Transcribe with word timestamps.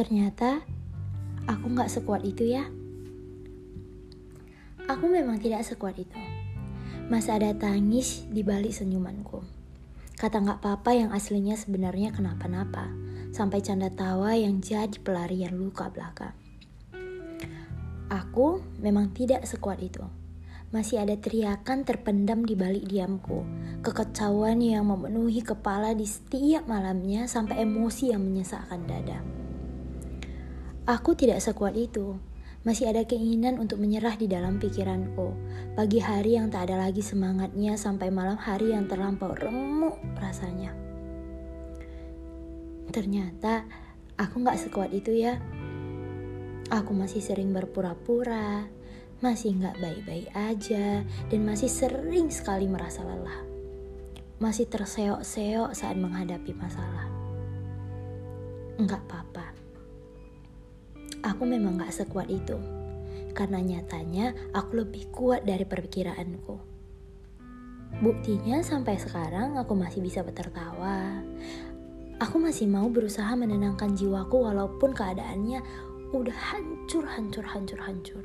Ternyata 0.00 0.64
aku 1.44 1.76
gak 1.76 1.92
sekuat 1.92 2.24
itu 2.24 2.48
ya. 2.48 2.64
Aku 4.88 5.12
memang 5.12 5.36
tidak 5.36 5.60
sekuat 5.60 6.00
itu. 6.00 6.16
Masih 7.12 7.36
ada 7.36 7.52
tangis 7.52 8.24
di 8.32 8.40
balik 8.40 8.72
senyumanku. 8.72 9.44
Kata 10.16 10.40
gak 10.40 10.64
apa-apa 10.64 10.96
yang 10.96 11.12
aslinya 11.12 11.52
sebenarnya 11.52 12.16
kenapa-napa. 12.16 12.88
Sampai 13.28 13.60
canda 13.60 13.92
tawa 13.92 14.32
yang 14.40 14.64
jadi 14.64 14.96
pelarian 15.04 15.52
luka 15.60 15.92
belakang. 15.92 16.32
Aku 18.08 18.64
memang 18.80 19.12
tidak 19.12 19.44
sekuat 19.44 19.84
itu. 19.84 20.00
Masih 20.72 21.04
ada 21.04 21.12
teriakan 21.20 21.84
terpendam 21.84 22.48
di 22.48 22.56
balik 22.56 22.88
diamku. 22.88 23.44
Kekecauan 23.84 24.64
yang 24.64 24.88
memenuhi 24.88 25.44
kepala 25.44 25.92
di 25.92 26.08
setiap 26.08 26.64
malamnya 26.64 27.28
sampai 27.28 27.68
emosi 27.68 28.16
yang 28.16 28.24
menyesakkan 28.24 28.88
dada. 28.88 29.39
Aku 30.90 31.14
tidak 31.14 31.38
sekuat 31.38 31.78
itu. 31.78 32.18
Masih 32.66 32.90
ada 32.90 33.06
keinginan 33.06 33.62
untuk 33.62 33.78
menyerah 33.78 34.18
di 34.18 34.26
dalam 34.26 34.58
pikiranku. 34.58 35.38
Pagi 35.78 36.02
hari 36.02 36.34
yang 36.34 36.50
tak 36.50 36.66
ada 36.66 36.82
lagi 36.82 36.98
semangatnya 36.98 37.78
sampai 37.78 38.10
malam 38.10 38.34
hari 38.34 38.74
yang 38.74 38.90
terlampau 38.90 39.30
remuk 39.38 40.02
rasanya. 40.18 40.74
Ternyata 42.90 43.70
aku 44.18 44.42
gak 44.42 44.58
sekuat 44.58 44.90
itu 44.90 45.14
ya. 45.14 45.38
Aku 46.74 46.90
masih 46.90 47.22
sering 47.22 47.54
berpura-pura, 47.54 48.66
masih 49.22 49.62
gak 49.62 49.78
baik-baik 49.78 50.26
aja, 50.34 51.06
dan 51.06 51.40
masih 51.46 51.70
sering 51.70 52.34
sekali 52.34 52.66
merasa 52.66 53.06
lelah. 53.06 53.46
Masih 54.42 54.66
terseok-seok 54.66 55.70
saat 55.70 55.94
menghadapi 55.94 56.50
masalah. 56.58 57.06
Enggak 58.74 59.06
apa-apa 59.06 59.49
aku 61.40 61.48
memang 61.48 61.80
gak 61.80 61.96
sekuat 61.96 62.28
itu. 62.28 62.60
Karena 63.32 63.64
nyatanya 63.64 64.36
aku 64.52 64.84
lebih 64.84 65.08
kuat 65.08 65.48
dari 65.48 65.64
perkiraanku. 65.64 66.60
Buktinya 68.04 68.60
sampai 68.60 69.00
sekarang 69.00 69.56
aku 69.56 69.72
masih 69.72 70.04
bisa 70.04 70.20
bertertawa. 70.20 71.24
Aku 72.20 72.36
masih 72.36 72.68
mau 72.68 72.84
berusaha 72.92 73.32
menenangkan 73.40 73.96
jiwaku 73.96 74.52
walaupun 74.52 74.92
keadaannya 74.92 75.64
udah 76.12 76.36
hancur, 76.52 77.08
hancur, 77.08 77.48
hancur, 77.48 77.80
hancur. 77.88 78.24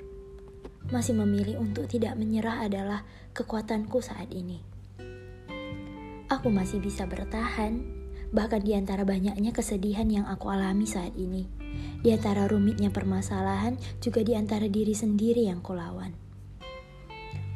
Masih 0.91 1.15
memilih 1.15 1.63
untuk 1.63 1.87
tidak 1.87 2.19
menyerah 2.19 2.67
adalah 2.67 3.07
kekuatanku 3.31 4.03
saat 4.03 4.27
ini. 4.35 4.59
Aku 6.27 6.51
masih 6.51 6.83
bisa 6.83 7.07
bertahan, 7.07 7.79
bahkan 8.35 8.59
di 8.59 8.75
antara 8.75 9.07
banyaknya 9.07 9.55
kesedihan 9.55 10.11
yang 10.11 10.27
aku 10.27 10.51
alami 10.51 10.83
saat 10.83 11.15
ini 11.15 11.63
di 12.05 12.13
antara 12.13 12.45
rumitnya 12.45 12.93
permasalahan, 12.93 13.79
juga 14.03 14.21
di 14.21 14.37
antara 14.37 14.69
diri 14.69 14.93
sendiri 14.93 15.49
yang 15.49 15.63
kulawan. 15.65 16.13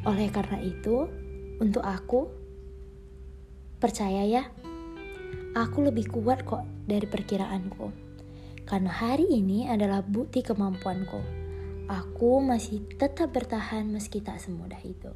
Oleh 0.08 0.32
karena 0.32 0.64
itu, 0.64 1.06
untuk 1.60 1.84
aku, 1.84 2.32
percaya 3.78 4.24
ya, 4.26 4.44
aku 5.54 5.92
lebih 5.92 6.10
kuat 6.10 6.48
kok 6.48 6.64
dari 6.88 7.06
perkiraanku. 7.06 8.10
Karena 8.66 8.92
hari 8.94 9.26
ini 9.30 9.66
adalah 9.66 10.06
bukti 10.06 10.46
kemampuanku. 10.46 11.22
Aku 11.90 12.38
masih 12.38 12.86
tetap 13.02 13.34
bertahan 13.34 13.90
meski 13.90 14.22
tak 14.22 14.38
semudah 14.38 14.78
itu. 14.86 15.10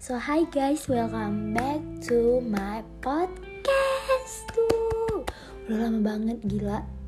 So 0.00 0.16
hi 0.16 0.48
guys, 0.48 0.88
welcome 0.88 1.52
back 1.52 1.84
to 2.08 2.40
my 2.40 2.80
podcast 3.04 4.48
tuh. 4.56 5.28
Udah 5.68 5.76
lama 5.76 6.00
banget 6.00 6.40
gila 6.48 6.99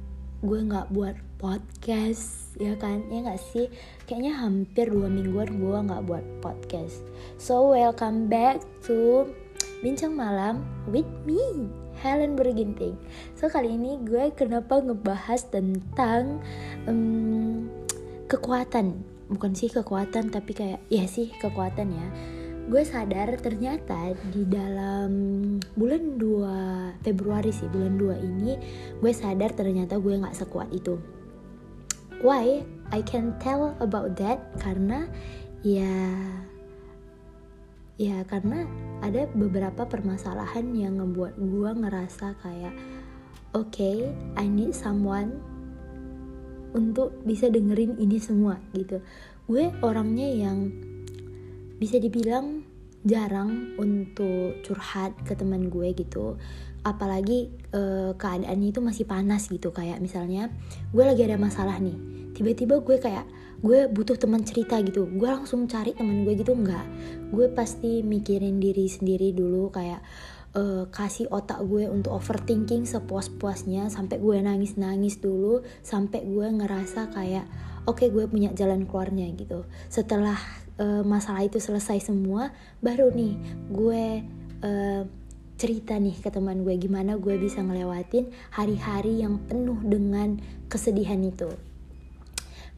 gue 0.42 0.58
nggak 0.58 0.90
buat 0.90 1.14
podcast 1.38 2.58
ya 2.58 2.74
kan? 2.74 3.06
Ya 3.14 3.22
nggak 3.22 3.38
sih? 3.54 3.70
Kayaknya 4.10 4.42
hampir 4.42 4.90
dua 4.90 5.06
mingguan 5.06 5.62
gue 5.62 5.78
nggak 5.86 6.02
buat 6.02 6.26
podcast. 6.42 7.06
So 7.38 7.70
welcome 7.70 8.26
back 8.26 8.58
to 8.90 9.30
bincang 9.86 10.18
malam 10.18 10.66
with 10.90 11.06
me 11.22 11.70
Helen 12.02 12.38
Berginting 12.38 12.94
so 13.34 13.50
kali 13.50 13.74
ini 13.74 13.98
gue 14.02 14.30
kenapa 14.34 14.82
ngebahas 14.82 15.46
tentang 15.46 16.42
um, 16.90 17.70
kekuatan. 18.26 18.98
Bukan 19.30 19.54
sih 19.54 19.70
kekuatan 19.70 20.34
tapi 20.34 20.58
kayak 20.58 20.82
ya 20.90 21.06
sih 21.06 21.30
kekuatan 21.38 21.94
ya 21.94 22.06
gue 22.72 22.88
sadar 22.88 23.36
ternyata 23.36 24.16
di 24.32 24.48
dalam 24.48 25.12
bulan 25.76 26.16
2 26.16 27.04
Februari 27.04 27.52
sih 27.52 27.68
bulan 27.68 28.00
2 28.00 28.16
ini 28.24 28.56
gue 28.96 29.12
sadar 29.12 29.52
ternyata 29.52 30.00
gue 30.00 30.16
nggak 30.16 30.32
sekuat 30.32 30.72
itu. 30.72 30.96
Why? 32.24 32.64
I 32.88 33.04
can 33.04 33.36
tell 33.44 33.76
about 33.76 34.16
that 34.16 34.40
karena 34.56 35.04
ya 35.60 36.16
ya 38.00 38.24
karena 38.24 38.64
ada 39.04 39.28
beberapa 39.36 39.84
permasalahan 39.84 40.72
yang 40.72 40.96
ngebuat 40.96 41.36
gue 41.36 41.70
ngerasa 41.76 42.40
kayak 42.40 42.72
oke 43.52 43.68
okay, 43.68 44.08
I 44.40 44.48
need 44.48 44.72
someone 44.72 45.36
untuk 46.72 47.20
bisa 47.28 47.52
dengerin 47.52 48.00
ini 48.00 48.16
semua 48.16 48.56
gitu. 48.72 49.04
Gue 49.44 49.68
orangnya 49.84 50.24
yang 50.24 50.72
bisa 51.82 51.98
dibilang 51.98 52.62
jarang 53.02 53.74
untuk 53.82 54.62
curhat 54.62 55.18
ke 55.26 55.34
teman 55.34 55.66
gue 55.66 55.90
gitu. 55.98 56.38
Apalagi 56.86 57.50
e, 57.74 58.14
keadaannya 58.14 58.70
itu 58.70 58.78
masih 58.78 59.02
panas 59.02 59.50
gitu 59.50 59.74
kayak 59.74 59.98
misalnya 59.98 60.54
gue 60.94 61.02
lagi 61.02 61.26
ada 61.26 61.34
masalah 61.34 61.82
nih 61.82 61.98
tiba-tiba 62.38 62.78
gue 62.80 62.96
kayak 63.02 63.26
gue 63.62 63.90
butuh 63.90 64.14
teman 64.14 64.46
cerita 64.46 64.78
gitu. 64.82 65.10
Gue 65.10 65.26
langsung 65.26 65.66
cari 65.66 65.94
teman 65.98 66.22
gue 66.22 66.38
gitu 66.38 66.54
nggak 66.54 66.86
gue 67.34 67.46
pasti 67.50 68.06
mikirin 68.06 68.62
diri 68.62 68.86
sendiri 68.86 69.34
dulu 69.34 69.74
kayak 69.74 69.98
e, 70.52 70.86
kasih 70.88 71.28
otak 71.32 71.64
gue 71.64 71.88
untuk 71.88 72.16
overthinking 72.16 72.84
sepuas-puasnya 72.84 73.88
sampai 73.88 74.20
gue 74.20 74.36
nangis-nangis 74.40 75.18
dulu 75.18 75.64
sampai 75.80 76.24
gue 76.24 76.46
ngerasa 76.46 77.12
kayak 77.12 77.48
oke 77.88 77.98
okay, 77.98 78.08
gue 78.12 78.24
punya 78.30 78.54
jalan 78.54 78.86
keluarnya 78.86 79.26
gitu. 79.34 79.66
Setelah 79.90 80.38
uh, 80.78 81.02
masalah 81.02 81.44
itu 81.44 81.58
selesai 81.58 82.12
semua 82.12 82.54
baru 82.78 83.10
nih 83.10 83.34
gue 83.74 84.04
uh, 84.62 85.02
cerita 85.58 85.94
nih 85.94 86.16
ke 86.18 86.30
teman 86.32 86.66
gue 86.66 86.74
gimana 86.74 87.14
gue 87.18 87.38
bisa 87.38 87.62
ngelewatin 87.62 88.30
hari-hari 88.50 89.22
yang 89.22 89.38
penuh 89.46 89.78
dengan 89.82 90.38
kesedihan 90.66 91.22
itu. 91.22 91.50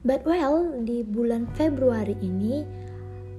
But 0.04 0.28
well 0.28 0.84
di 0.84 1.00
bulan 1.00 1.48
Februari 1.56 2.16
ini 2.20 2.60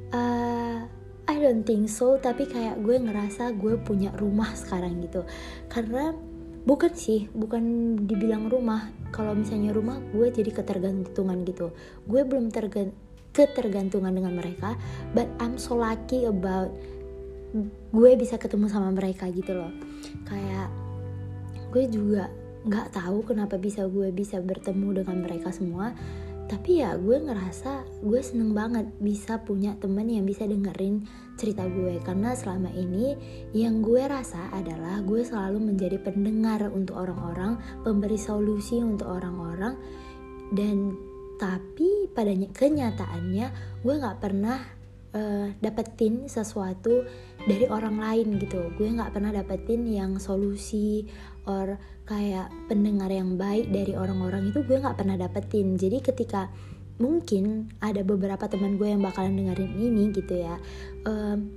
uh, 0.09 0.81
I 1.25 1.41
don't 1.41 1.65
think 1.65 1.89
so 1.89 2.21
tapi 2.21 2.45
kayak 2.45 2.85
gue 2.85 3.01
ngerasa 3.01 3.57
gue 3.57 3.81
punya 3.81 4.13
rumah 4.13 4.53
sekarang 4.53 5.01
gitu. 5.01 5.25
Karena 5.65 6.13
bukan 6.65 6.93
sih 6.93 7.25
bukan 7.33 7.95
dibilang 8.05 8.49
rumah. 8.49 8.93
Kalau 9.09 9.33
misalnya 9.33 9.73
rumah 9.73 9.97
gue 10.13 10.29
jadi 10.29 10.53
ketergantungan 10.53 11.41
gitu. 11.47 11.73
Gue 12.05 12.21
belum 12.21 12.53
tergan 12.53 12.93
ketergantungan 13.35 14.15
dengan 14.15 14.31
mereka 14.31 14.79
but 15.11 15.27
I'm 15.43 15.59
so 15.59 15.75
lucky 15.75 16.23
about 16.23 16.71
gue 17.91 18.11
bisa 18.15 18.39
ketemu 18.39 18.69
sama 18.69 18.93
mereka 18.93 19.27
gitu 19.33 19.57
loh. 19.57 19.73
Kayak 20.29 20.69
gue 21.73 21.83
juga 21.91 22.31
nggak 22.65 22.97
tahu 22.97 23.17
kenapa 23.29 23.61
bisa 23.61 23.85
gue 23.85 24.09
bisa 24.09 24.41
bertemu 24.41 25.03
dengan 25.03 25.17
mereka 25.21 25.53
semua 25.53 25.93
tapi 26.45 26.85
ya 26.85 26.93
gue 26.93 27.17
ngerasa 27.17 28.05
gue 28.05 28.21
seneng 28.21 28.53
banget 28.53 28.85
bisa 29.01 29.41
punya 29.41 29.73
temen 29.81 30.05
yang 30.05 30.29
bisa 30.29 30.45
dengerin 30.45 31.01
cerita 31.41 31.65
gue. 31.65 31.97
Karena 32.05 32.37
selama 32.37 32.69
ini 32.69 33.17
yang 33.57 33.81
gue 33.81 34.05
rasa 34.05 34.53
adalah 34.53 35.01
gue 35.01 35.25
selalu 35.25 35.73
menjadi 35.73 35.97
pendengar 35.97 36.69
untuk 36.69 37.01
orang-orang 37.01 37.57
pemberi 37.81 38.17
solusi 38.21 38.77
untuk 38.77 39.09
orang-orang. 39.09 39.73
Dan 40.53 40.93
tapi 41.41 42.13
pada 42.13 42.31
kenyataannya 42.31 43.47
gue 43.81 43.93
nggak 43.97 44.19
pernah 44.21 44.61
uh, 45.17 45.47
dapetin 45.59 46.29
sesuatu 46.29 47.03
dari 47.45 47.65
orang 47.69 48.01
lain 48.01 48.41
gitu. 48.41 48.73
Gue 48.75 48.89
nggak 48.89 49.13
pernah 49.13 49.31
dapetin 49.31 49.85
yang 49.85 50.17
solusi 50.17 51.05
or 51.45 51.77
kayak 52.05 52.49
pendengar 52.69 53.09
yang 53.09 53.37
baik 53.37 53.69
dari 53.69 53.93
orang-orang 53.93 54.49
itu 54.49 54.65
gue 54.65 54.77
nggak 54.81 54.97
pernah 54.97 55.17
dapetin. 55.17 55.77
Jadi 55.77 56.01
ketika 56.01 56.49
mungkin 56.97 57.75
ada 57.83 58.01
beberapa 58.01 58.47
teman 58.47 58.79
gue 58.79 58.87
yang 58.87 59.03
bakalan 59.03 59.35
dengerin 59.35 59.75
ini 59.75 60.15
gitu 60.15 60.47
ya 60.47 60.55
um, 61.03 61.51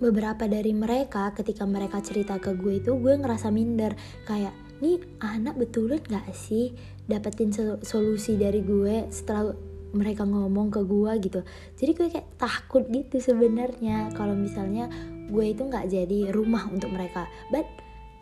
beberapa 0.00 0.44
dari 0.44 0.76
mereka 0.76 1.32
ketika 1.32 1.64
mereka 1.64 2.04
cerita 2.04 2.36
ke 2.36 2.56
gue 2.56 2.80
itu 2.80 2.96
gue 2.96 3.14
ngerasa 3.20 3.52
minder. 3.52 3.96
Kayak 4.24 4.52
nih 4.80 5.00
anak 5.20 5.60
betulan 5.60 6.00
gak 6.00 6.32
sih 6.32 6.72
dapetin 7.04 7.52
solusi 7.84 8.40
dari 8.40 8.64
gue 8.64 9.08
setelah 9.12 9.52
mereka 9.92 10.26
ngomong 10.26 10.70
ke 10.70 10.80
gue 10.84 11.12
gitu. 11.22 11.40
Jadi 11.78 11.90
gue 11.96 12.06
kayak 12.12 12.28
takut 12.38 12.86
gitu 12.90 13.18
sebenarnya 13.18 14.14
kalau 14.14 14.34
misalnya 14.34 14.90
gue 15.30 15.44
itu 15.46 15.62
nggak 15.66 15.86
jadi 15.90 16.34
rumah 16.34 16.66
untuk 16.70 16.90
mereka. 16.90 17.26
But 17.50 17.66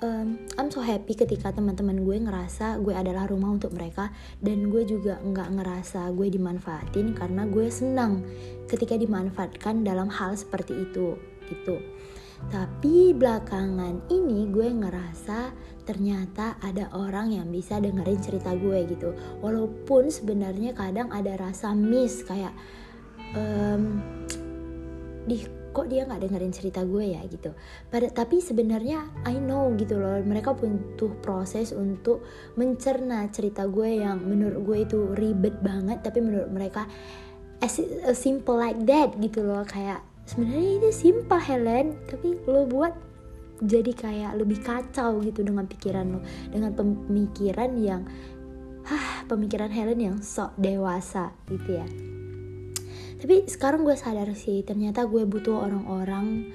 um, 0.02 0.38
I'm 0.56 0.70
so 0.70 0.80
happy 0.82 1.14
ketika 1.14 1.50
teman-teman 1.54 2.02
gue 2.02 2.16
ngerasa 2.22 2.78
gue 2.82 2.94
adalah 2.94 3.26
rumah 3.26 3.54
untuk 3.54 3.74
mereka 3.74 4.10
dan 4.42 4.70
gue 4.70 4.86
juga 4.86 5.18
nggak 5.22 5.48
ngerasa 5.58 6.10
gue 6.14 6.28
dimanfaatin 6.30 7.14
karena 7.14 7.46
gue 7.48 7.66
senang 7.70 8.22
ketika 8.70 8.94
dimanfaatkan 8.94 9.82
dalam 9.82 10.10
hal 10.10 10.34
seperti 10.38 10.86
itu 10.88 11.18
gitu 11.48 11.80
tapi 12.48 13.12
belakangan 13.12 14.08
ini 14.08 14.48
gue 14.48 14.70
ngerasa 14.70 15.52
ternyata 15.84 16.56
ada 16.62 16.88
orang 16.94 17.34
yang 17.34 17.48
bisa 17.50 17.80
dengerin 17.82 18.20
cerita 18.20 18.54
gue 18.54 18.88
gitu. 18.88 19.12
Walaupun 19.42 20.08
sebenarnya 20.08 20.72
kadang 20.76 21.10
ada 21.10 21.36
rasa 21.36 21.74
miss 21.74 22.22
kayak 22.24 22.54
um, 23.34 24.00
di 25.28 25.44
kok 25.68 25.92
dia 25.92 26.08
nggak 26.08 26.24
dengerin 26.24 26.54
cerita 26.54 26.80
gue 26.88 27.16
ya? 27.16 27.20
gitu. 27.28 27.52
Pada 27.92 28.08
tapi 28.08 28.40
sebenarnya 28.40 29.12
I 29.28 29.36
know 29.36 29.72
gitu 29.76 30.00
loh 30.00 30.16
mereka 30.24 30.56
butuh 30.56 31.20
proses 31.20 31.76
untuk 31.76 32.24
mencerna 32.56 33.28
cerita 33.28 33.68
gue 33.68 34.00
yang 34.00 34.24
menurut 34.24 34.64
gue 34.64 34.78
itu 34.88 34.98
ribet 35.16 35.60
banget 35.60 36.00
tapi 36.00 36.24
menurut 36.24 36.48
mereka 36.48 36.88
as, 37.60 37.80
as 37.80 38.16
simple 38.16 38.56
like 38.56 38.78
that 38.84 39.12
gitu 39.20 39.44
loh 39.44 39.64
kayak 39.68 40.00
sebenarnya 40.28 40.70
ini 40.84 40.90
simple 40.92 41.40
Helen. 41.40 41.96
Tapi 42.04 42.36
lo 42.44 42.68
buat 42.68 42.92
jadi 43.58 43.90
kayak 43.90 44.32
lebih 44.38 44.60
kacau 44.60 45.24
gitu 45.24 45.40
dengan 45.40 45.64
pikiran 45.64 46.06
lo. 46.12 46.20
Dengan 46.52 46.76
pemikiran 46.76 47.72
yang 47.80 48.04
hah 48.84 49.24
pemikiran 49.24 49.72
Helen 49.72 49.98
yang 49.98 50.16
sok 50.20 50.52
dewasa 50.60 51.32
gitu 51.48 51.80
ya. 51.80 51.88
Tapi 53.18 53.50
sekarang 53.50 53.82
gue 53.82 53.96
sadar 53.98 54.30
sih 54.38 54.62
ternyata 54.62 55.02
gue 55.08 55.26
butuh 55.26 55.66
orang-orang 55.66 56.54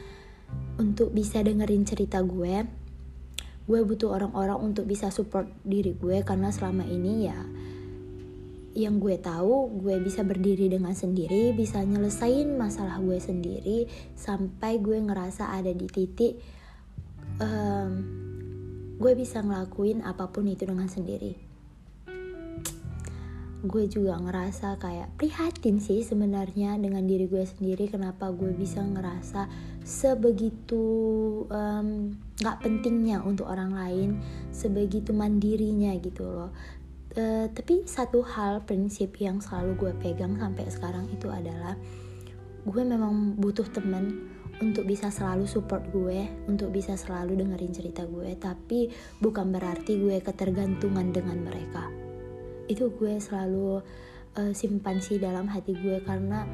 untuk 0.79 1.11
bisa 1.11 1.43
dengerin 1.43 1.83
cerita 1.83 2.23
gue. 2.23 2.63
Gue 3.63 3.79
butuh 3.83 4.15
orang-orang 4.15 4.59
untuk 4.59 4.87
bisa 4.87 5.11
support 5.11 5.47
diri 5.63 5.95
gue 5.95 6.23
karena 6.23 6.51
selama 6.51 6.87
ini 6.87 7.27
ya 7.27 7.39
yang 8.73 8.97
gue 8.97 9.21
tahu 9.21 9.81
gue 9.85 10.01
bisa 10.01 10.25
berdiri 10.25 10.65
dengan 10.69 10.97
sendiri 10.97 11.53
bisa 11.53 11.81
nyelesain 11.85 12.57
masalah 12.57 12.97
gue 12.99 13.21
sendiri 13.21 13.85
sampai 14.17 14.81
gue 14.81 14.97
ngerasa 14.97 15.53
ada 15.53 15.69
di 15.69 15.85
titik 15.85 16.41
um, 17.41 17.91
gue 19.03 19.13
bisa 19.17 19.41
ngelakuin 19.41 20.05
apa 20.05 20.29
pun 20.29 20.45
itu 20.47 20.63
dengan 20.63 20.87
sendiri. 20.87 21.35
Gue 23.63 23.87
juga 23.87 24.19
ngerasa 24.19 24.75
kayak 24.75 25.15
prihatin 25.15 25.79
sih 25.79 26.03
sebenarnya 26.03 26.75
dengan 26.75 27.07
diri 27.07 27.31
gue 27.31 27.47
sendiri 27.47 27.87
kenapa 27.87 28.27
gue 28.35 28.51
bisa 28.51 28.83
ngerasa 28.83 29.47
sebegitu 29.87 30.83
um, 31.47 32.11
pentingnya 32.59 33.23
untuk 33.23 33.47
orang 33.47 33.71
lain 33.71 34.09
sebegitu 34.51 35.15
mandirinya 35.15 35.95
gitu 35.99 36.27
loh 36.27 36.51
uh, 37.17 37.47
tapi 37.49 37.85
satu 37.85 38.21
hal 38.25 38.65
prinsip 38.65 39.17
yang 39.21 39.41
selalu 39.41 39.77
gue 39.77 39.93
pegang 40.01 40.37
sampai 40.37 40.65
sekarang 40.69 41.05
itu 41.09 41.29
adalah 41.29 41.77
gue 42.63 42.83
memang 42.83 43.35
butuh 43.35 43.67
temen 43.69 44.31
untuk 44.61 44.87
bisa 44.87 45.09
selalu 45.11 45.49
support 45.49 45.83
gue, 45.91 46.29
untuk 46.47 46.71
bisa 46.71 46.95
selalu 46.95 47.41
dengerin 47.41 47.73
cerita 47.73 48.07
gue, 48.07 48.37
tapi 48.37 48.87
bukan 49.19 49.51
berarti 49.51 49.99
gue 49.99 50.21
ketergantungan 50.23 51.11
dengan 51.11 51.41
mereka. 51.43 51.91
Itu 52.69 52.93
gue 52.95 53.19
selalu 53.19 53.83
uh, 54.39 54.53
simpan 54.55 55.03
sih 55.03 55.19
dalam 55.19 55.49
hati 55.51 55.75
gue 55.75 55.99
karena 56.05 56.47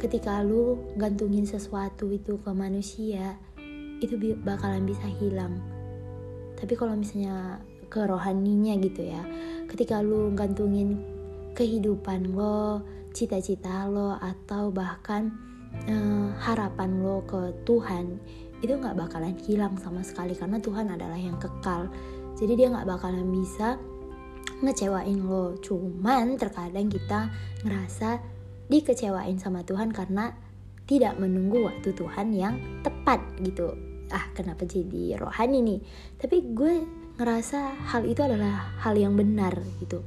ketika 0.00 0.40
lu 0.40 0.80
gantungin 0.96 1.44
sesuatu 1.44 2.08
itu 2.08 2.40
ke 2.40 2.50
manusia 2.56 3.36
itu 4.00 4.16
bakalan 4.40 4.88
bisa 4.88 5.04
hilang. 5.20 5.60
Tapi 6.56 6.72
kalau 6.72 6.96
misalnya 6.96 7.60
ke 7.90 8.06
rohaninya 8.06 8.78
gitu 8.78 9.10
ya. 9.10 9.22
Ketika 9.66 10.00
lu 10.00 10.30
gantungin 10.32 11.02
kehidupan 11.58 12.32
lo 12.32 12.80
cita-cita 13.10 13.90
lo 13.90 14.14
atau 14.16 14.70
bahkan 14.70 15.34
uh, 15.90 16.30
harapan 16.38 17.02
lo 17.02 17.26
ke 17.26 17.52
Tuhan 17.66 18.16
itu 18.60 18.76
nggak 18.76 18.96
bakalan 18.96 19.34
hilang 19.42 19.74
sama 19.80 20.04
sekali 20.04 20.36
karena 20.36 20.62
Tuhan 20.62 20.94
adalah 20.94 21.18
yang 21.18 21.36
kekal. 21.36 21.90
Jadi 22.38 22.52
dia 22.56 22.70
nggak 22.70 22.88
bakalan 22.88 23.26
bisa 23.28 23.76
ngecewain 24.62 25.26
lo. 25.26 25.56
Cuman 25.58 26.36
terkadang 26.36 26.86
kita 26.86 27.28
ngerasa 27.66 28.20
dikecewain 28.70 29.40
sama 29.40 29.66
Tuhan 29.66 29.90
karena 29.90 30.30
tidak 30.86 31.18
menunggu 31.18 31.66
waktu 31.66 31.90
Tuhan 31.94 32.34
yang 32.34 32.82
tepat 32.82 33.22
gitu. 33.42 33.74
Ah 34.10 34.26
kenapa 34.34 34.66
jadi 34.66 35.16
rohani 35.18 35.62
nih? 35.62 35.80
Tapi 36.18 36.36
gue 36.50 36.74
ngerasa 37.20 37.76
hal 37.92 38.08
itu 38.08 38.24
adalah 38.24 38.72
hal 38.80 38.96
yang 38.96 39.12
benar 39.12 39.60
gitu. 39.76 40.00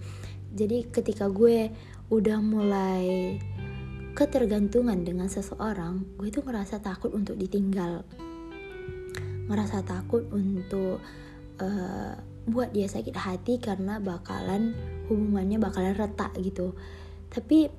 Jadi 0.49 0.89
ketika 0.89 1.29
gue 1.29 1.69
udah 2.09 2.41
mulai 2.41 3.37
ketergantungan 4.17 5.05
dengan 5.05 5.29
seseorang 5.29 6.17
gue 6.17 6.33
itu 6.33 6.41
ngerasa 6.41 6.81
takut 6.81 7.13
untuk 7.13 7.37
ditinggal. 7.37 8.01
Ngerasa 9.45 9.85
takut 9.85 10.25
untuk 10.33 10.97
uh, 11.61 12.17
buat 12.49 12.73
dia 12.73 12.89
sakit 12.89 13.13
hati 13.13 13.61
karena 13.61 14.01
bakalan 14.01 14.73
hubungannya 15.05 15.61
bakalan 15.61 15.93
retak 15.93 16.33
gitu. 16.41 16.73
Tapi 17.29 17.69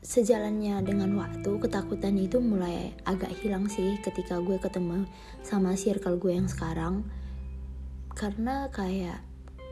sejalannya 0.00 0.80
dengan 0.80 1.12
waktu 1.12 1.60
ketakutan 1.60 2.16
itu 2.16 2.40
mulai 2.40 2.96
agak 3.04 3.36
hilang 3.44 3.68
sih 3.68 4.00
ketika 4.00 4.40
gue 4.40 4.56
ketemu 4.56 5.04
sama 5.44 5.76
circle 5.76 6.16
gue 6.16 6.40
yang 6.40 6.48
sekarang 6.48 7.04
karena 8.20 8.68
kayak 8.68 9.24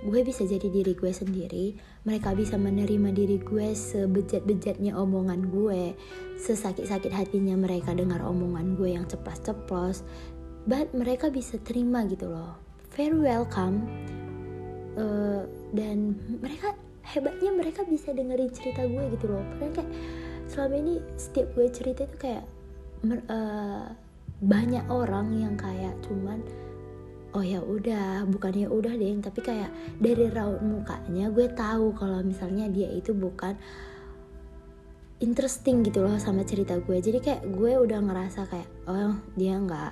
gue 0.08 0.24
bisa 0.24 0.48
jadi 0.48 0.72
diri 0.72 0.96
gue 0.96 1.12
sendiri 1.12 1.76
mereka 2.08 2.32
bisa 2.32 2.56
menerima 2.56 3.12
diri 3.12 3.36
gue 3.42 3.76
sebejat-bejatnya 3.76 4.96
omongan 4.96 5.52
gue 5.52 5.92
sesakit-sakit 6.40 7.12
hatinya 7.12 7.58
mereka 7.58 7.92
dengar 7.92 8.24
omongan 8.24 8.78
gue 8.78 8.96
yang 8.96 9.04
ceplas-ceplos 9.04 10.06
but 10.68 10.92
mereka 10.92 11.32
bisa 11.32 11.56
terima 11.64 12.04
gitu 12.04 12.28
loh. 12.28 12.60
Very 12.92 13.16
welcome. 13.16 13.88
Uh, 14.98 15.48
dan 15.72 16.12
mereka 16.28 16.76
hebatnya 17.08 17.50
mereka 17.56 17.88
bisa 17.88 18.12
dengerin 18.12 18.52
cerita 18.52 18.84
gue 18.84 19.04
gitu 19.16 19.32
loh. 19.32 19.42
Karena 19.56 19.80
kayak 19.80 19.90
selama 20.44 20.74
ini 20.76 20.94
setiap 21.16 21.48
gue 21.56 21.66
cerita 21.72 22.04
itu 22.04 22.16
kayak 22.20 22.44
uh, 23.32 23.88
banyak 24.44 24.84
orang 24.92 25.32
yang 25.40 25.56
kayak 25.56 25.96
cuman 26.04 26.44
oh 27.38 27.44
ya 27.46 27.62
udah 27.62 28.26
bukan 28.26 28.66
ya 28.66 28.66
udah 28.66 28.98
deh 28.98 29.14
tapi 29.22 29.40
kayak 29.46 29.70
dari 30.02 30.26
raut 30.26 30.58
mukanya 30.58 31.30
gue 31.30 31.46
tahu 31.54 31.94
kalau 31.94 32.18
misalnya 32.26 32.66
dia 32.66 32.90
itu 32.90 33.14
bukan 33.14 33.54
interesting 35.18 35.82
gitu 35.82 36.02
loh 36.06 36.14
sama 36.18 36.46
cerita 36.46 36.78
gue. 36.78 36.98
Jadi 36.98 37.18
kayak 37.18 37.42
gue 37.50 37.72
udah 37.74 37.98
ngerasa 37.98 38.46
kayak 38.46 38.68
oh 38.86 39.18
dia 39.34 39.58
nggak 39.58 39.90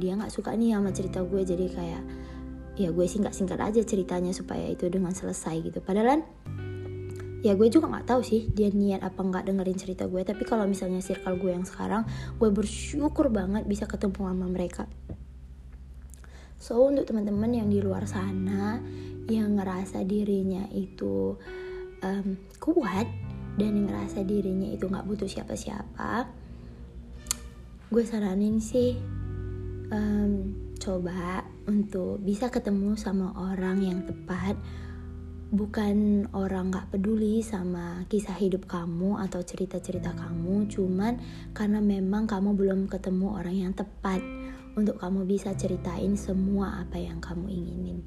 dia 0.00 0.12
nggak 0.18 0.32
suka 0.32 0.52
nih 0.52 0.76
sama 0.76 0.90
cerita 0.92 1.24
gue. 1.24 1.42
Jadi 1.42 1.66
kayak 1.72 2.02
ya 2.76 2.92
gue 2.92 3.06
singkat-singkat 3.08 3.56
aja 3.56 3.80
ceritanya 3.80 4.32
supaya 4.36 4.68
itu 4.68 4.84
dengan 4.92 5.16
selesai 5.16 5.64
gitu. 5.64 5.80
Padahal 5.80 6.20
ya 7.40 7.52
gue 7.56 7.68
juga 7.72 7.88
nggak 7.88 8.08
tahu 8.08 8.20
sih 8.20 8.52
dia 8.52 8.68
niat 8.68 9.00
apa 9.00 9.16
nggak 9.16 9.48
dengerin 9.48 9.78
cerita 9.80 10.04
gue. 10.04 10.20
Tapi 10.20 10.44
kalau 10.44 10.68
misalnya 10.68 11.00
circle 11.00 11.40
gue 11.40 11.56
yang 11.56 11.64
sekarang 11.64 12.04
gue 12.36 12.50
bersyukur 12.52 13.32
banget 13.32 13.64
bisa 13.64 13.88
ketemu 13.88 14.28
sama 14.28 14.46
mereka 14.48 14.84
so 16.66 16.90
untuk 16.90 17.06
teman-teman 17.06 17.62
yang 17.62 17.68
di 17.70 17.78
luar 17.78 18.02
sana 18.10 18.82
yang 19.30 19.54
ngerasa 19.54 20.02
dirinya 20.02 20.66
itu 20.74 21.38
um, 22.02 22.26
kuat 22.58 23.06
dan 23.54 23.86
ngerasa 23.86 24.26
dirinya 24.26 24.74
itu 24.74 24.90
nggak 24.90 25.06
butuh 25.06 25.30
siapa-siapa 25.30 26.26
gue 27.86 28.02
saranin 28.02 28.58
sih 28.58 28.98
um, 29.94 30.66
coba 30.82 31.46
untuk 31.66 32.22
bisa 32.22 32.46
ketemu 32.50 32.94
sama 32.94 33.34
orang 33.34 33.82
yang 33.82 34.00
tepat. 34.06 34.54
Bukan 35.46 36.26
orang 36.34 36.74
gak 36.74 36.90
peduli 36.90 37.38
sama 37.38 38.02
kisah 38.10 38.34
hidup 38.34 38.66
kamu 38.66 39.22
atau 39.22 39.46
cerita-cerita 39.46 40.10
kamu 40.10 40.66
cuman 40.66 41.22
karena 41.54 41.78
memang 41.78 42.26
kamu 42.26 42.58
belum 42.58 42.90
ketemu 42.90 43.26
orang 43.30 43.54
yang 43.54 43.72
tepat 43.72 44.18
untuk 44.76 45.00
kamu 45.00 45.24
bisa 45.24 45.56
ceritain 45.56 46.14
semua 46.14 46.84
apa 46.84 47.00
yang 47.00 47.18
kamu 47.18 47.48
inginin. 47.48 47.98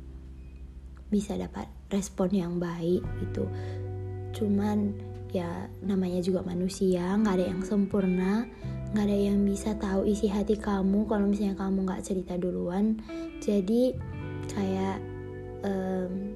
Bisa 1.10 1.34
dapat 1.34 1.66
respon 1.90 2.30
yang 2.30 2.62
baik 2.62 3.02
gitu. 3.26 3.50
Cuman 4.38 4.94
ya 5.34 5.70
namanya 5.82 6.22
juga 6.22 6.46
manusia 6.46 7.14
nggak 7.18 7.36
ada 7.38 7.46
yang 7.54 7.62
sempurna 7.62 8.50
nggak 8.90 9.06
ada 9.06 9.18
yang 9.30 9.46
bisa 9.46 9.78
tahu 9.78 10.10
isi 10.10 10.26
hati 10.26 10.58
kamu 10.58 11.06
kalau 11.06 11.30
misalnya 11.30 11.54
kamu 11.58 11.86
nggak 11.86 12.06
cerita 12.06 12.34
duluan. 12.38 12.98
Jadi 13.42 13.94
kayak 14.50 14.98
um, 15.66 16.34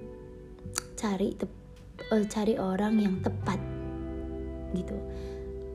cari 0.93 1.33
tep, 1.33 1.49
uh, 2.13 2.25
cari 2.29 2.57
orang 2.57 3.01
yang 3.01 3.15
tepat 3.25 3.57
gitu. 4.77 4.97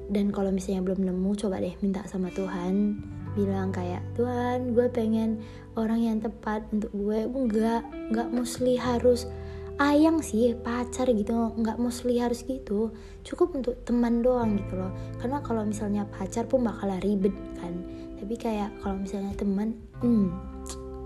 Dan 0.08 0.30
kalau 0.30 0.54
misalnya 0.54 0.86
belum 0.86 1.02
nemu 1.04 1.30
coba 1.34 1.58
deh 1.58 1.74
minta 1.82 2.06
sama 2.06 2.30
Tuhan 2.30 2.96
bilang 3.38 3.70
kayak 3.70 4.02
Tuhan 4.18 4.74
gue 4.74 4.90
pengen 4.90 5.38
orang 5.78 6.02
yang 6.02 6.18
tepat 6.18 6.66
untuk 6.74 6.90
gue 6.90 7.22
enggak 7.22 7.86
enggak 8.10 8.28
mostly 8.34 8.74
harus 8.74 9.30
ayang 9.78 10.18
sih 10.18 10.58
pacar 10.58 11.06
gitu 11.06 11.54
nggak 11.54 11.78
mostly 11.78 12.18
harus 12.18 12.42
gitu. 12.42 12.90
Cukup 13.22 13.54
untuk 13.54 13.78
teman 13.86 14.26
doang 14.26 14.58
gitu 14.58 14.74
loh. 14.74 14.90
Karena 15.22 15.38
kalau 15.38 15.62
misalnya 15.62 16.02
pacar 16.10 16.50
pun 16.50 16.66
bakal 16.66 16.90
ribet 16.98 17.34
kan. 17.62 17.78
Tapi 18.18 18.34
kayak 18.34 18.74
kalau 18.82 18.98
misalnya 18.98 19.30
teman 19.38 19.78
hmm 20.02 20.34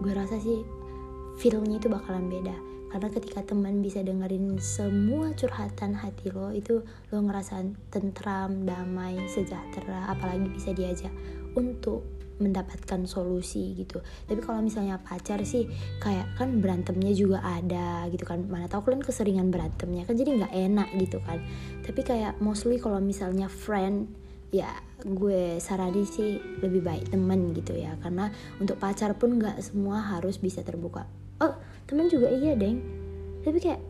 gue 0.00 0.12
rasa 0.16 0.40
sih 0.40 0.64
feelnya 1.36 1.76
itu 1.76 1.92
bakalan 1.92 2.32
beda. 2.32 2.56
Karena 2.92 3.08
ketika 3.08 3.40
teman 3.44 3.80
bisa 3.80 4.04
dengerin 4.04 4.60
semua 4.60 5.32
curhatan 5.32 5.96
hati 5.96 6.28
lo 6.28 6.52
itu 6.52 6.84
lo 7.08 7.18
ngerasa 7.24 7.64
tentram 7.88 8.68
damai 8.68 9.16
sejahtera 9.32 10.12
apalagi 10.12 10.48
bisa 10.52 10.76
diajak 10.76 11.12
untuk 11.56 12.04
mendapatkan 12.42 13.06
solusi 13.06 13.78
gitu. 13.78 14.02
Tapi 14.26 14.42
kalau 14.42 14.58
misalnya 14.61 14.99
pacar 14.99 15.38
sih 15.46 15.70
kayak 16.02 16.34
kan 16.34 16.58
berantemnya 16.58 17.14
juga 17.14 17.38
ada 17.40 18.11
gitu 18.11 18.26
kan. 18.26 18.42
Mana 18.50 18.66
tahu 18.66 18.90
kalian 18.90 19.06
keseringan 19.06 19.54
berantemnya 19.54 20.02
kan 20.02 20.18
jadi 20.18 20.42
nggak 20.42 20.52
enak 20.52 20.88
gitu 20.99 21.22
kan. 21.22 21.38
Tapi 21.87 22.00
kayak 22.02 22.42
mostly 22.42 22.82
kalau 22.82 22.99
misalnya 22.99 23.46
friend 23.46 24.11
ya 24.52 24.68
gue 25.00 25.56
saranin 25.62 26.04
sih 26.04 26.37
lebih 26.61 26.82
baik 26.82 27.14
temen 27.14 27.54
gitu 27.54 27.78
ya. 27.78 27.94
Karena 28.02 28.28
untuk 28.58 28.76
pacar 28.82 29.14
pun 29.14 29.38
nggak 29.38 29.62
semua 29.62 30.02
harus 30.18 30.42
bisa 30.42 30.66
terbuka. 30.66 31.06
Oh 31.38 31.54
temen 31.87 32.11
juga 32.11 32.28
iya 32.28 32.58
deng. 32.58 32.82
Tapi 33.46 33.58
kayak 33.62 33.80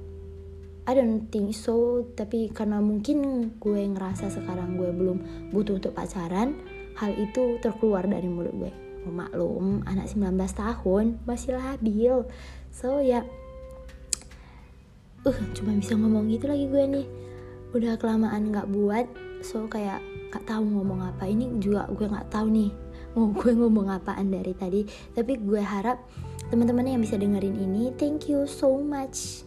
I 0.83 0.99
don't 0.99 1.31
think 1.31 1.55
so. 1.55 2.11
Tapi 2.19 2.51
karena 2.51 2.83
mungkin 2.83 3.51
gue 3.63 3.83
ngerasa 3.87 4.35
sekarang 4.35 4.75
gue 4.75 4.91
belum 4.91 5.19
butuh 5.55 5.79
untuk 5.79 5.95
pacaran 5.95 6.59
hal 6.99 7.13
itu 7.17 7.59
terkeluar 7.63 8.05
dari 8.05 8.29
mulut 8.29 8.55
gue. 8.57 8.73
Oh, 9.03 9.11
maklum 9.11 9.83
anak 9.89 10.07
19 10.07 10.39
tahun 10.55 11.05
masih 11.27 11.59
labil. 11.59 12.23
So 12.71 13.03
ya 13.03 13.27
uh 15.23 15.39
cuma 15.55 15.75
bisa 15.79 15.95
ngomong 15.95 16.31
gitu 16.31 16.47
lagi 16.51 16.67
gue 16.71 16.85
nih. 16.87 17.07
Udah 17.73 17.97
kelamaan 17.99 18.53
nggak 18.53 18.69
buat 18.71 19.07
so 19.43 19.67
kayak 19.67 19.99
gak 20.31 20.45
tahu 20.47 20.63
ngomong 20.65 21.03
apa. 21.03 21.27
Ini 21.27 21.59
juga 21.59 21.91
gue 21.91 22.07
nggak 22.07 22.31
tahu 22.31 22.47
nih 22.51 22.71
mau 23.13 23.29
gue 23.29 23.53
ngomong 23.53 23.91
apaan 23.91 24.31
dari 24.31 24.55
tadi. 24.55 24.87
Tapi 25.13 25.33
gue 25.43 25.61
harap 25.61 25.99
teman-teman 26.49 26.85
yang 26.85 27.03
bisa 27.03 27.17
dengerin 27.19 27.57
ini 27.59 27.91
thank 27.97 28.29
you 28.29 28.45
so 28.45 28.77
much 28.79 29.43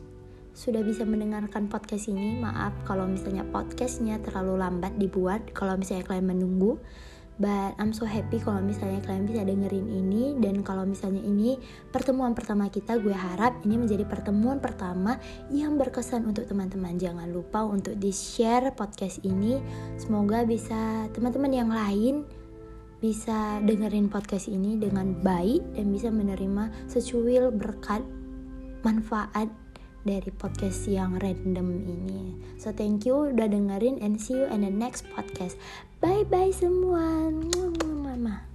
sudah 0.56 0.80
bisa 0.82 1.04
mendengarkan 1.04 1.68
podcast 1.68 2.08
ini. 2.08 2.40
Maaf 2.40 2.72
kalau 2.88 3.04
misalnya 3.08 3.44
podcastnya 3.44 4.24
terlalu 4.24 4.56
lambat 4.60 4.96
dibuat 4.96 5.52
kalau 5.52 5.76
misalnya 5.76 6.08
kalian 6.08 6.32
menunggu 6.32 6.80
but 7.40 7.76
I'm 7.76 7.92
so 7.92 8.08
happy 8.08 8.40
kalau 8.40 8.64
misalnya 8.64 9.04
kalian 9.04 9.26
bisa 9.28 9.42
dengerin 9.44 9.88
ini. 9.90 10.24
Dan 10.40 10.64
kalau 10.64 10.88
misalnya 10.88 11.20
ini 11.24 11.60
pertemuan 11.92 12.32
pertama 12.32 12.72
kita 12.72 13.00
gue 13.00 13.14
harap 13.16 13.60
ini 13.68 13.76
menjadi 13.80 14.08
pertemuan 14.08 14.64
pertama 14.64 15.20
yang 15.52 15.76
berkesan 15.76 16.24
untuk 16.24 16.48
teman-teman. 16.48 16.96
Jangan 16.96 17.28
lupa 17.32 17.64
untuk 17.68 17.98
di 18.00 18.12
share 18.12 18.72
podcast 18.72 19.20
ini. 19.28 19.60
Semoga 20.00 20.48
bisa 20.48 21.10
teman-teman 21.12 21.52
yang 21.52 21.72
lain 21.72 22.24
bisa 23.04 23.60
dengerin 23.62 24.08
podcast 24.10 24.50
ini 24.50 24.80
dengan 24.80 25.14
baik 25.20 25.62
dan 25.76 25.92
bisa 25.92 26.10
menerima 26.10 26.90
secuil 26.90 27.52
berkat 27.52 28.02
manfaat 28.82 29.52
dari 30.06 30.30
podcast 30.30 30.86
yang 30.86 31.18
random 31.18 31.82
ini. 31.90 32.38
So 32.62 32.70
thank 32.70 33.10
you 33.10 33.34
udah 33.34 33.50
dengerin 33.50 34.00
and 34.00 34.22
see 34.22 34.38
you 34.38 34.48
in 34.48 34.62
the 34.62 34.72
next 34.72 35.10
podcast. 35.12 35.58
Bye 36.00 36.24
bye 36.30 36.54
semua. 36.54 37.34
Mama. 37.82 38.46